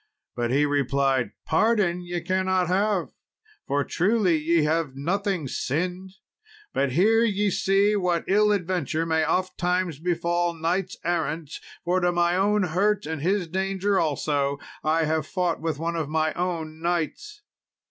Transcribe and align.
But 0.35 0.49
he 0.49 0.65
replied, 0.65 1.29
"Pardon 1.45 2.01
ye 2.01 2.21
cannot 2.21 2.65
have, 2.69 3.11
for, 3.67 3.83
truly, 3.83 4.35
ye 4.35 4.63
have 4.63 4.95
nothing 4.95 5.47
sinned; 5.47 6.13
but 6.73 6.93
here 6.93 7.23
ye 7.23 7.51
see 7.51 7.95
what 7.95 8.23
ill 8.27 8.51
adventure 8.51 9.05
may 9.05 9.23
ofttimes 9.23 9.99
befall 9.99 10.55
knights 10.55 10.97
errant, 11.05 11.51
for 11.85 11.99
to 11.99 12.11
my 12.11 12.35
own 12.35 12.63
hurt, 12.63 13.05
and 13.05 13.21
his 13.21 13.47
danger 13.47 13.99
also, 13.99 14.57
I 14.83 15.03
have 15.05 15.27
fought 15.27 15.61
with 15.61 15.77
one 15.77 15.95
of 15.95 16.09
my 16.09 16.33
own 16.33 16.81
knights." 16.81 17.43